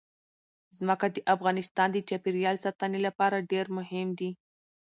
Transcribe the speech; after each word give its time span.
ځمکه 0.77 1.07
د 1.15 1.17
افغانستان 1.35 1.87
د 1.91 1.97
چاپیریال 2.09 2.55
ساتنې 2.65 2.99
لپاره 3.07 3.45
ډېر 3.51 3.65
مهم 3.77 4.07
دي. 4.19 4.31